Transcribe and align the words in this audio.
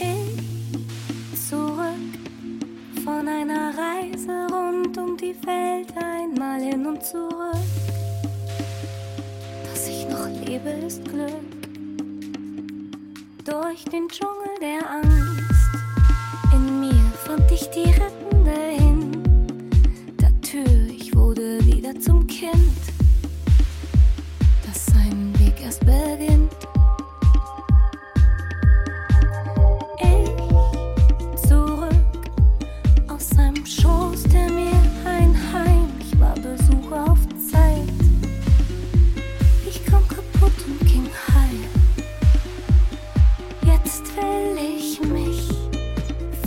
ich 0.00 1.48
zurück 1.48 1.94
von 3.04 3.28
einer 3.28 3.72
Reise 3.76 4.46
rund 4.52 4.96
um 4.98 5.16
die 5.16 5.34
Welt 5.46 5.92
einmal 5.96 6.60
hin 6.60 6.86
und 6.86 7.02
zurück. 7.02 7.56
Dass 9.64 9.88
ich 9.88 10.06
noch 10.08 10.26
lebe, 10.46 10.70
ist 10.86 11.04
Glück. 11.04 11.30
Durch 13.44 13.84
den 13.84 14.08
Dschungel 14.08 14.54
der 14.60 14.90
Angst 14.90 15.50
in 16.52 16.80
mir 16.80 17.12
fand 17.24 17.50
ich 17.50 17.68
die 17.70 17.90
rettende 17.90 18.60
hin. 18.78 19.70
Der 20.20 20.40
Tür, 20.40 20.88
ich 20.88 21.14
wurde 21.14 21.64
wieder 21.66 21.98
zum 22.00 22.26
Kind. 22.26 22.54
das 24.66 24.86
seinen 24.86 25.38
Weg 25.38 25.54
erst 25.62 25.84
besser 25.84 25.99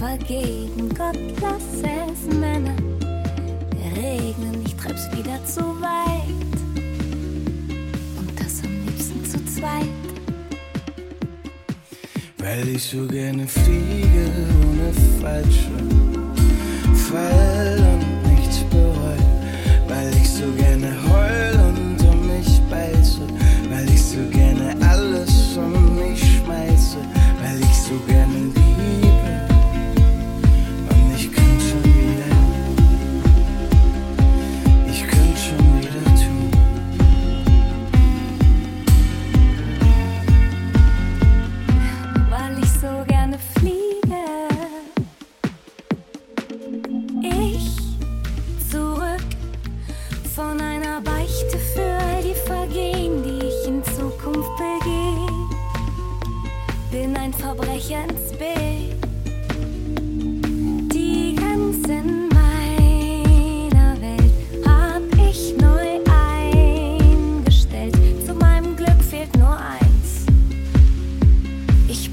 vergeben. 0.03 0.89
Gott, 0.97 1.17
lass 1.41 1.63
es 1.81 2.35
Männer 2.35 2.75
regnen. 3.95 4.63
Ich 4.65 4.75
treib's 4.75 5.07
wieder 5.15 5.39
zu 5.45 5.61
weit. 5.81 6.53
Und 8.19 8.39
das 8.39 8.63
am 8.65 8.85
liebsten 8.85 9.23
zu 9.23 9.39
zweit. 9.45 10.03
Weil 12.37 12.67
ich 12.67 12.83
so 12.83 13.07
gerne 13.07 13.47
fliege 13.47 14.25
ohne 14.67 14.91
Fallschirm. 15.21 16.33
Fall 16.95 17.77
und 17.93 18.33
nichts 18.33 18.57
bereue. 18.69 19.27
Weil 19.87 20.11
ich 20.21 20.29
so 20.29 20.51
gerne 20.57 20.91
heul 21.07 21.52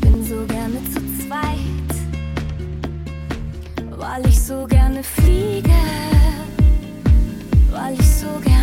bin 0.00 0.24
so 0.24 0.44
gerne 0.46 0.78
zu 0.92 1.00
zweit, 1.26 1.90
weil 3.90 4.26
ich 4.26 4.40
so 4.40 4.66
gerne 4.66 5.02
fliege, 5.02 5.70
weil 7.70 7.94
ich 7.94 8.16
so 8.16 8.26
gerne, 8.44 8.59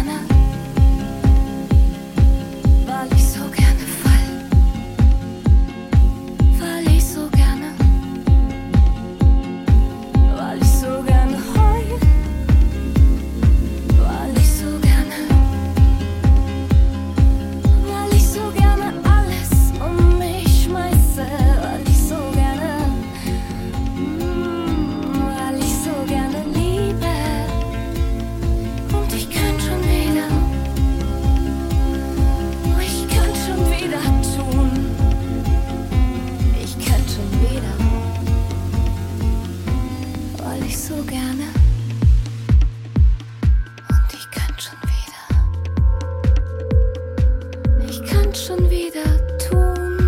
schon 48.47 48.69
wieder 48.69 49.03
tun, 49.49 49.99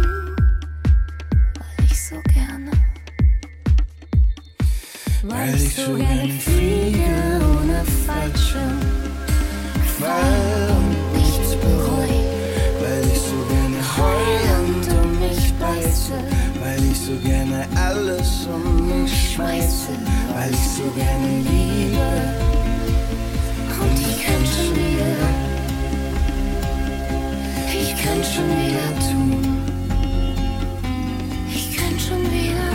weil 1.60 1.86
ich 1.86 2.02
so 2.08 2.16
gerne, 2.34 2.72
weil 5.24 5.56
ich 5.56 5.76
so 5.76 5.94
gerne 5.96 6.30
fliege 6.40 7.42
ohne 7.52 7.84
Fallschirm, 8.06 8.80
fall 10.00 10.70
und 10.78 11.18
nichts 11.20 11.56
bereue, 11.56 12.24
Weil 12.80 13.04
ich 13.12 13.20
so 13.20 13.40
gerne 13.52 13.80
heul 13.98 14.44
und 14.64 14.88
um 15.04 15.20
mich 15.20 15.54
beiße. 15.60 16.14
Weil 16.62 16.82
ich 16.92 16.98
so 16.98 17.16
gerne 17.28 17.68
alles 17.76 18.48
um 18.48 19.02
mich 19.02 19.34
schmeiße. 19.34 19.92
Weil 20.34 20.52
ich 20.52 20.70
so 20.78 20.84
gerne 20.96 21.28
liebe. 21.40 22.08
und 23.82 24.00
ich 24.00 24.26
kann 24.26 24.46
schon 24.46 24.76
wieder, 24.76 25.39
könnte 28.20 28.34
schon 28.36 28.50
wieder 28.50 28.90
tun. 29.00 29.62
Ich 31.54 31.78
könnte 31.78 32.00
schon 32.00 32.22
wieder. 32.32 32.70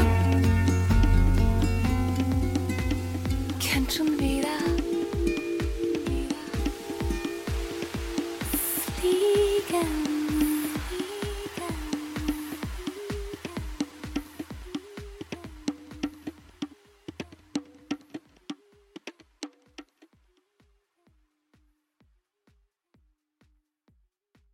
Könnte 3.60 3.94
schon 3.94 4.19
wieder. 4.19 4.49
Fliegen. 9.00 10.14